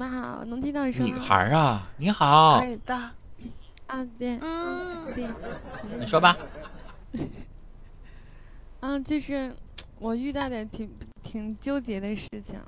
[0.00, 1.18] 们好，能听到你声女吗？
[1.20, 2.94] 孩儿啊，你好，可以的。
[3.86, 5.26] 啊，对，嗯，对，
[5.98, 6.34] 你说吧。
[8.80, 9.54] 嗯， 就是
[9.98, 10.90] 我遇到点挺
[11.22, 12.58] 挺纠结的事情。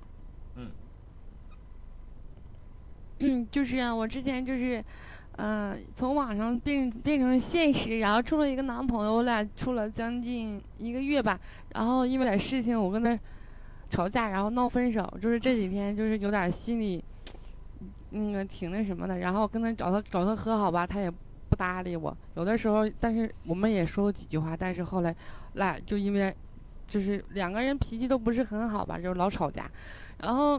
[0.57, 0.71] 嗯。
[3.21, 4.85] 嗯， 就是啊，我之前就是，
[5.39, 11.41] 嗯、从网上变变成现实，然后处了一个男朋友，我俩处了将近一个月吧。
[11.73, 13.19] 然后因为点事情，我跟他
[13.89, 15.03] 吵架，然后闹分手。
[15.23, 17.03] 就是这几天就是有点心里
[18.13, 21.11] 那个挺那什么的，然后跟他找他找他和好吧，他也
[21.49, 22.17] 不搭理我。
[22.35, 25.15] 有的时候，但是我们也说过几句话，但是后来
[25.55, 26.35] 来就因为
[26.87, 29.71] 就是两个人脾气都不是很好吧，就是老吵架。
[30.21, 30.59] 然后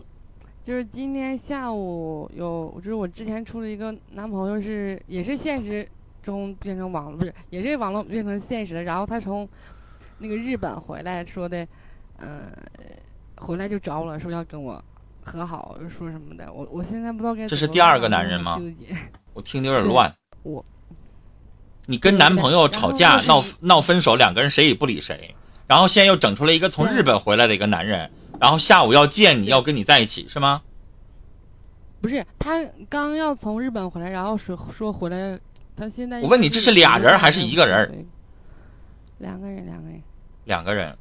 [0.64, 5.88] 就是今天下午有，就是我之前处了一个男朋友是也是现实
[6.22, 8.84] 中变成网络，不是也是网络变成现实的。
[8.84, 9.48] 然后他从
[10.20, 11.68] 那个日本回来说的，
[12.18, 12.52] 嗯、
[13.38, 14.84] 回来就找我了，说要跟我
[15.24, 16.52] 和好，说什么的。
[16.52, 18.60] 我我现在不知道该这是第二个男人吗
[19.34, 20.14] 我听的有点乱。
[20.44, 20.64] 我
[21.86, 25.34] 你跟男朋友吵架闹闹分手，两个人谁也不理谁，
[25.68, 30.62] 然后现在又整出来一个从日本回来的一个男人，然后下午要见你，要跟你在一起，是吗？
[32.02, 35.40] 不是他刚要从日本回来，然后说说回来，
[35.76, 38.06] 他现在我问你这是俩人还是一个人？
[39.20, 40.02] 两个人，两个人。
[40.46, 40.98] 两个人。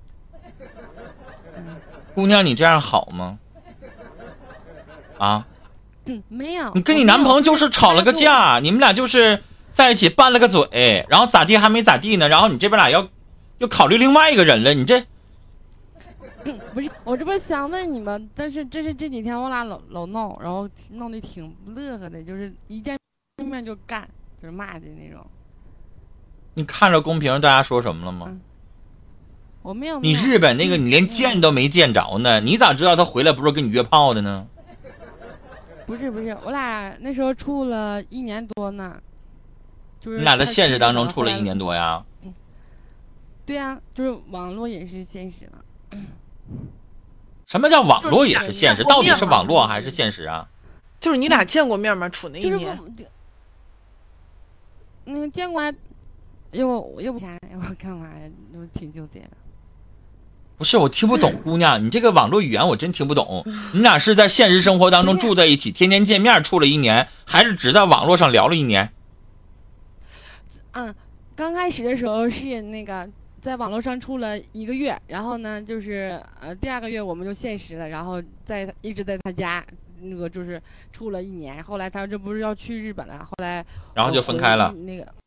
[1.57, 1.77] 嗯
[2.15, 3.39] 姑娘，你这样好吗？
[5.23, 5.47] 啊，
[6.07, 6.73] 嗯，没有。
[6.75, 13.09] 你跟你男朋友就是吵了个，架，你们俩就是在一起拌了个嘴，然后咋地还没咋地呢，然后你这边俩要
[13.59, 14.99] 要考虑另外一个人了，你这
[16.43, 22.99] 嗯 不是我这不是想问你们，但是这是这几天我俩老老闹，然后闹得挺乐呵的，就是一见
[23.49, 24.09] 面就干，
[24.43, 25.25] 就是骂的那种。
[26.55, 28.27] 你看着公屏大家说什么了吗？
[28.29, 28.41] 嗯
[29.63, 30.01] 我没有。
[30.01, 34.49] 你日本那个你连见都没见着呢，你咋知道他回来不是跟你约炮的呢？
[35.93, 38.99] 不是不是，我俩那时候处了一年多呢。
[40.01, 42.03] 就是你俩在现实当中处了一年多呀？
[43.45, 45.63] 对呀、就是网络也是现实了。
[47.47, 48.83] 什么叫网络也是现实？
[48.85, 50.49] 到底是网络还是现实啊？
[50.99, 52.09] 就是你俩见过面吗？
[52.09, 52.75] 处那一就是年？
[52.75, 52.91] 不，
[55.05, 55.75] 那个见过还，
[56.53, 58.31] 又又不啥，我干嘛呀？
[58.55, 59.31] 我挺纠结的。
[60.63, 63.45] 不是，我听不懂， 姑娘，你这个网络语言我真听不懂。
[63.75, 68.89] 你俩是在现实生活当中住在一起，天天见面处了一年，还是只在网络上聊了一年？
[70.71, 70.95] 嗯，
[71.35, 73.09] 刚开始的时候是那个
[73.41, 79.65] 在网络上处了一个月，然后呢，就是呃第二个月我们就现实了，然后在一直在他家
[80.01, 80.63] 那个就是
[80.93, 84.73] 处了一年，后来他这不是要去日本了，后来然后就分开了。
[84.87, 85.22] 那个，嗯，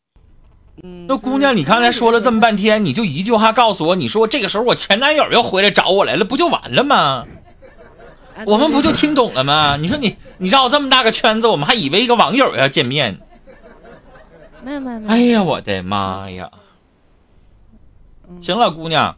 [1.07, 7.25] 那姑娘，你刚才说了这么半天，你就一句话告诉我，你说这个时候我前男友要回来找我来了，不就完了吗？
[8.35, 9.77] 啊我们不就听懂了吗？
[9.77, 13.17] 你说你你绕这么大个圈子，我们还以为一个网友要见面。
[14.61, 16.51] 没有没有没有，哎呀，我的妈呀！
[18.27, 19.15] 嗯行了，姑娘，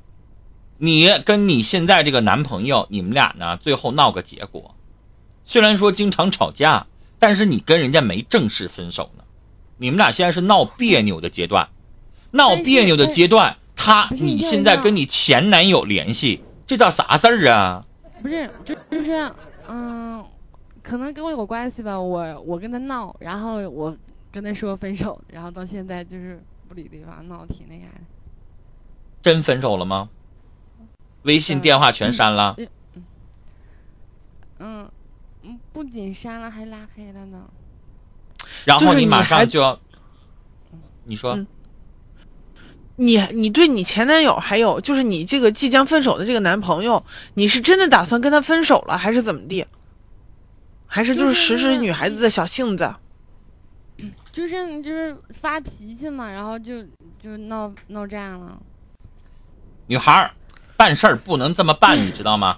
[0.78, 4.76] 你跟你现在这个男朋友，你们俩呢最后闹个结果。
[5.44, 6.86] 虽然说经常吵架，
[7.18, 9.24] 但是你跟人家没正式分手呢，
[9.78, 11.68] 你们俩现在是闹别扭的阶段。
[12.32, 17.86] 闹别扭的阶段，他你现在跟你前男友联系，这叫啥事儿啊？
[18.22, 19.32] 不是，就就是，
[19.68, 20.24] 嗯，
[20.84, 22.00] 可能跟我有关系吧。
[22.00, 23.96] 我我跟他闹，然后我
[24.32, 28.02] 跟他说分手，然后到现在就是不理对方，闹得挺那啥的。
[29.22, 30.10] 真分手了吗？
[31.24, 32.56] 微信、嗯电话全删了。
[34.60, 34.90] 嗯
[35.44, 37.46] 嗯，不仅删了，还拉黑了呢。
[38.68, 39.80] 然后你马上就要，
[41.06, 41.48] 你说嗯
[42.98, 47.02] 你你对你前男友还有就是你这个即将分手的这个男朋友，
[47.36, 49.66] 你是真的打算跟他分手了，还是怎么地？
[50.86, 52.94] 还是就是就是使使女孩子的小性子？
[54.34, 56.84] 就是你就是发脾气嘛，然后就
[57.24, 58.58] 就闹闹这样了。
[59.86, 60.32] 女孩儿
[60.76, 62.58] 办事儿不能这么办，你知道吗？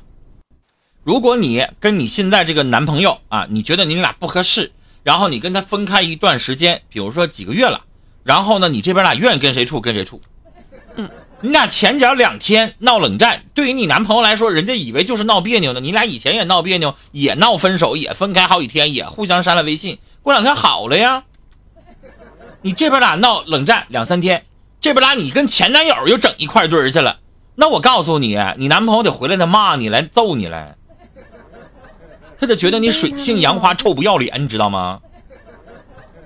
[1.03, 4.71] 如果你跟你现在这个男朋友啊，你觉得你俩不合适，
[5.09, 7.81] 然后你跟他分开一段时间，比如说几个月了，
[8.23, 10.21] 然后呢，你这边俩愿意跟谁处跟谁处，
[10.97, 11.09] 嗯，
[11.41, 21.23] 你俩前脚两天闹冷战，对于你男朋友来说，人家以为就是闹别扭呢，你俩以前也闹别扭，也闹分手，也分开好几天，也互相删了微信，过两天好了呀。
[22.61, 24.45] 你这边俩闹冷战两三天，
[24.79, 27.17] 这边俩你跟前男友又整一块堆儿去了，
[27.55, 30.75] 那我告诉你，你男朋友得回来，他骂你来揍你来，
[32.39, 34.99] 他得觉得你水性杨花、臭不要脸，你知道吗？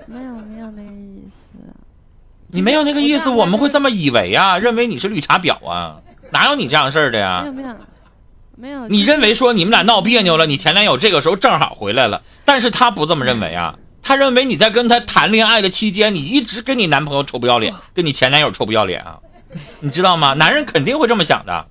[0.06, 1.58] 没有没有那个意思。
[2.48, 5.96] 你没有那个意思，我我们会这么以为啊，认为你是绿茶婊啊，
[6.30, 7.68] 哪有你这样事儿的呀没有？
[7.68, 7.76] 没有
[8.56, 8.88] 没有。
[8.88, 19.18] 你认为说你们俩闹别扭了，你前男友这个时候正好回来了，但是他不这么认为啊，他认为你在跟他谈恋爱的期间，你一直跟你男朋友臭不要脸，跟你前男友臭不要脸啊，
[19.80, 20.34] 你知道吗？
[20.34, 21.66] 男人肯定会这么想的。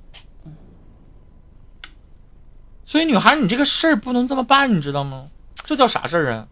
[2.94, 5.25] 所以女孩，你这个事儿不能这么办，你知道吗？
[5.66, 6.45] 这叫啥事儿啊？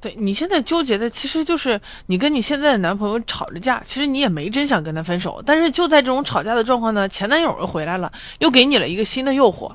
[0.00, 9.74] 对你现在纠结的，其实就是你跟你现在的男朋友吵着架，其实你也没真想跟他分手，但是就在这种吵架的状况呢，前男友又回来了，又给你了一个新的诱惑，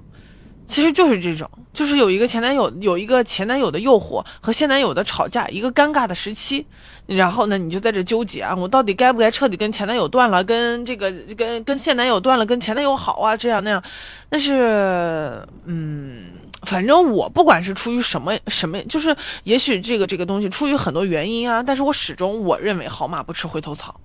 [0.69, 6.63] 其实就是这种，就是有一个前男友，有一个前男友的诱惑和现男友的吵架，一个尴尬的时期，
[7.07, 13.83] 然后呢，你就在这纠结啊，我到底该不该彻底跟前男友断了，跟这个跟跟现男友断了，跟前男友好啊，这样那样，
[14.29, 16.25] 但是，嗯。
[16.63, 19.15] 反正我不管是出于什么什么，就是
[19.45, 23.97] 也许这个这个东西出于很多原因啊，但是我始终我认为好马不吃回头草，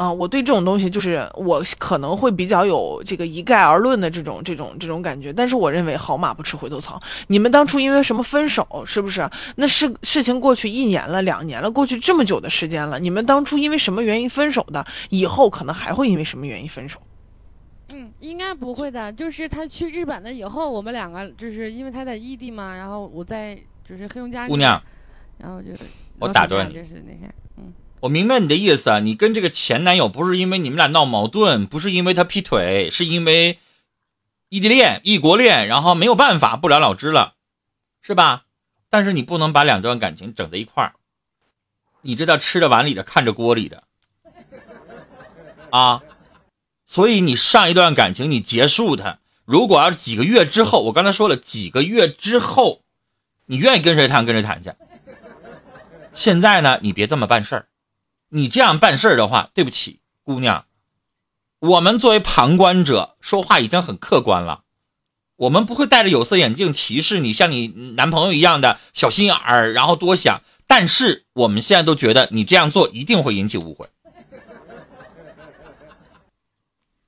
[0.00, 6.98] 啊，我对这种东西就是我可能会比较有这个一概而论的这种这种这种感觉，但是我认为好马不吃回头草。
[7.26, 8.66] 你们当初因为什么分手？
[8.86, 9.28] 是不是？
[9.56, 14.82] 那是事情过去一年了，两年了，过去这么久的时间了，你们当初因为什么原因分手的？
[15.10, 16.98] 以后可能还会因为什么原因分手？
[17.92, 19.12] 嗯，应该不会的。
[19.12, 23.54] 就是他去日本了以后，我们两个就是因为他在异地嘛，然后我在
[23.86, 24.48] 就是黑龙江。
[24.48, 24.82] 姑娘，
[25.36, 25.68] 然后就
[26.18, 27.70] 我打断你，就是那啥，嗯，
[28.00, 29.00] 我明白你的意思啊。
[29.00, 33.58] 你跟这个前男友不是因为你们俩闹矛盾，不是因为他劈腿，是因为
[34.48, 37.34] 异地恋、异国恋，然后没有办法不了了之了，
[38.02, 38.44] 是吧？
[38.88, 40.94] 但是你不能把两段感情整在一块儿，
[42.02, 43.84] 你知道吃着碗里的看着锅里的
[45.70, 46.02] 啊。
[46.86, 52.80] 所以你上一段感情你结束它，如果要是几个月之后，我刚才说了几个月之后，
[53.46, 54.72] 你愿意跟谁谈跟谁谈去。
[56.12, 57.68] 现在呢，你别这么办事儿，
[58.30, 60.64] 你这样办事儿的话，对不起，姑娘，
[61.58, 64.62] 我们作为旁观者说话已经很客观了，
[65.36, 70.42] 我们不会戴着有色眼镜歧视你，像你男朋友一样的小心眼儿，然后多想。
[70.66, 73.88] 但是我们现在都觉得你这样做一定会引起误会。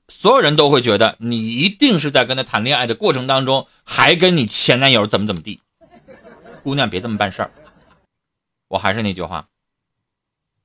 [0.08, 5.60] 所有人都会觉得你一定是在跟他谈恋爱的过程当中，还跟你前男友怎么怎么地。
[6.64, 7.52] 姑娘，别这么办事儿。
[8.66, 9.48] 我还是那句话，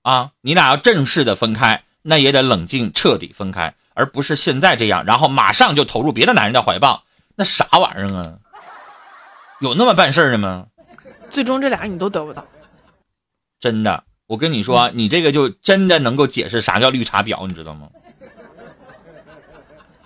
[0.07, 7.03] 啊，你俩要正式的分开，那也得冷静彻底分开，而不是现在这样，然后马上就投入别的男人的怀抱，
[7.35, 8.39] 那啥玩意儿啊？
[9.59, 10.67] 有那么办事儿的吗？
[11.29, 12.47] 最终这俩你都得不到。
[13.59, 17.89] 真的，我跟你说，你这个就真的能够解释啥叫绿茶婊，你知道吗？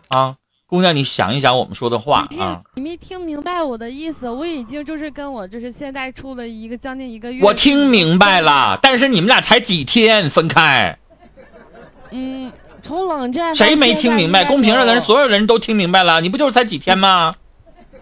[0.07, 0.35] 啊，
[0.71, 2.61] 姑娘，你想一想我们说的话啊！
[2.75, 7.43] 你没听明白我的意思，我已经就是跟我就是现在处了一个将近一个月。
[7.43, 10.97] 我听明白了，但是你们俩才几天分开？
[12.11, 12.49] 嗯，
[12.81, 13.53] 从冷战。
[13.53, 14.45] 谁没听明白？
[14.45, 16.21] 公屏上的人，所有人都听明白了。
[16.21, 17.35] 你不就是才几天吗？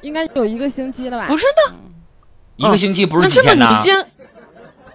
[0.02, 1.26] 应该有一个星期了吧？
[1.28, 1.74] 不是的，
[2.58, 3.82] 一个星期不是几天呢？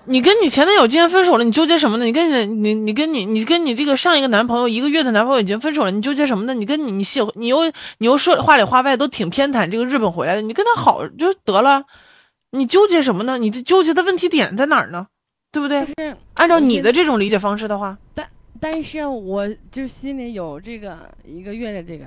[0.07, 2.05] 你跟你前男友既然分手了，你纠结什么呢？
[2.05, 6.53] 你跟你你你跟你你跟你这个上一个男朋友一个月的男朋友已经分手了，你纠结什么呢？
[6.53, 7.65] 你跟你你喜你又
[7.99, 11.85] 你又说话里话外都挺偏袒这个日本回来的，你跟他好就得了，
[12.51, 13.39] 你纠结什么呢？
[13.39, 15.07] 你这纠结的问题点在哪儿呢？
[15.51, 15.87] 对不对？
[15.87, 18.29] 是按照你的这种理解方式的话，但
[18.61, 22.05] 但是我就心里有这个一个月的这个，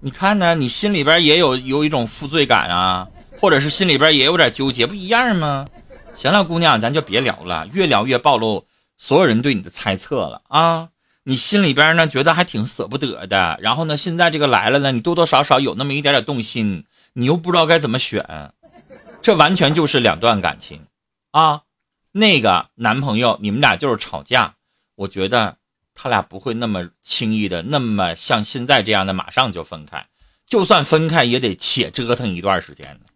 [0.00, 0.54] 你看呢？
[0.54, 3.06] 你心里边也有有一种负罪感啊，
[3.38, 5.66] 或者是心里边也有点纠结，不一样吗？
[6.18, 10.88] 行了，姑娘，咱就别聊了，越聊越暴露所有人对你的猜测了啊！
[11.22, 18.52] 你心里边呢觉得还挺舍不得的，然后呢，现在这个来了呢，你多多少少有那么一点点动心，你又不知道该怎么选，
[19.22, 20.86] 这完全就是两段感情
[21.30, 21.62] 啊！
[22.10, 24.56] 那个男朋友，你们俩就是吵架，
[24.96, 25.58] 我觉得
[25.94, 30.04] 他俩不会那么轻易的，那么像现在这样的马上就分开，
[30.48, 33.06] 就算分开也得且折腾一段时间呢。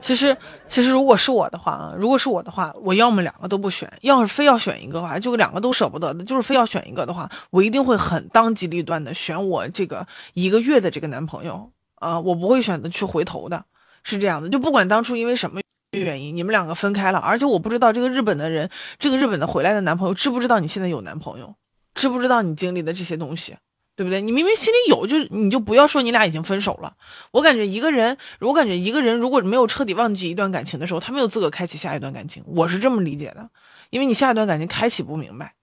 [0.00, 0.36] 其实，
[0.66, 13.64] 其实如果是我的话啊，如果是我的话，我要么两个都不选，要是非要选一个的话，就两个都舍不得的，就是非要选一个的话，我一定会很当机立断的选我这个一个月的这个男朋友啊，我不会选择去回头的，
[14.04, 21.54] 是这样的，就不管当初因为什么原因，你们两个分开了，而且我不知道这个日本的人，这个日本的回来的男朋友知不知道你现在有男朋友，
[21.94, 23.56] 知不知道你经历的这些东西。
[23.98, 24.20] 对不对？
[24.20, 26.94] 你明明心里有，就你就不要说你俩已经分手了。
[27.32, 32.44] 我感觉一个人，我感觉一个人如果没有彻底忘记一段感情的时候，他没有资格开启下一段感情。
[32.46, 33.50] 我是这么理解的，
[33.90, 35.54] 因为你下一段感情开启不明白。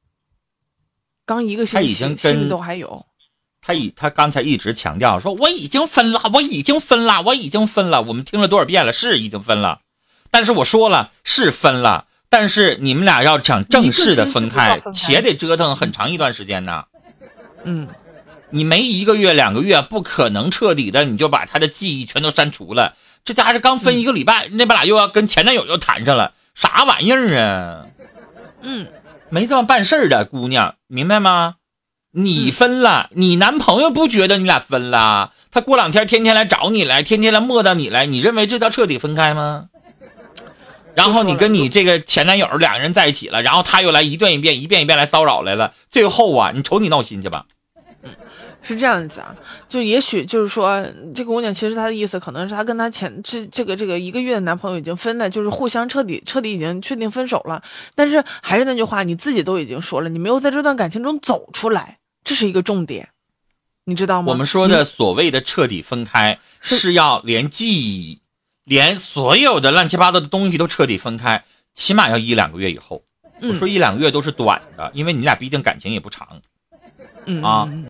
[1.25, 3.05] 刚一个星期，心里都还有。
[3.61, 8.01] 他已他刚才一直强调说我已经分了，我已经分了，我已经分了。
[8.01, 8.91] 我们听了多少遍了？
[8.91, 9.79] 是已经分了，
[10.29, 16.83] 但是我说了是分了，但是你们俩要想正式的分开，且得折腾很长一段时间呢。
[17.63, 17.87] 嗯。
[18.51, 22.95] 你没一个月两个月，不可能彻底的你就把他的记忆全都删除了。
[23.23, 27.85] 这家伙刚分一个礼拜，那边俩又要跟前男友又谈上了，啥玩意儿啊？
[28.61, 28.87] 嗯，
[29.29, 31.55] 没这么办事儿的姑娘，明白吗？
[32.11, 35.33] 你分了，你男朋友不觉得你俩分了？
[35.51, 39.69] 他过两天天天来找你来，天天来磨叨你来，你认为这叫彻底分开吗？
[40.93, 47.47] 然后你跟你这个前男友两个人在一起了，然后他又来一遍一遍、一遍一遍来骚扰来了，最后啊，你瞅你闹心去吧。
[48.61, 49.35] 是这样子啊，
[49.67, 57.61] 就也许就是说，这个姑娘其实她的意思可能是她跟她前这这个这个一个月的男朋友已经分了，就是互相彻底彻底已经确定分手了。
[57.93, 63.09] 但是还是那句话，你自己都已经说了，你没有在这段感情中走出来，这是一个重点，
[63.85, 64.31] 你知道吗？
[64.31, 68.21] 我们说的所谓的彻底分开，是要连记忆、
[68.63, 71.43] 连所有的乱七八糟的东西都彻底分开，
[71.73, 73.03] 起码要一两个月以后。
[73.41, 76.41] 我说一两个月都是短的，因为你俩毕竟感情也不长。
[77.27, 77.83] 嗯啊嗯